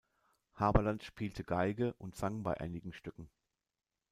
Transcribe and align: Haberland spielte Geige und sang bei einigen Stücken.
Haberland 0.55 1.03
spielte 1.03 1.43
Geige 1.43 1.93
und 1.99 2.15
sang 2.15 2.41
bei 2.41 2.59
einigen 2.59 2.91
Stücken. 2.91 3.29